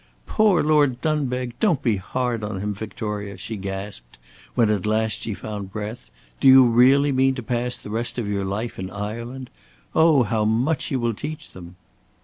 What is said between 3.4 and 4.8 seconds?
gasped when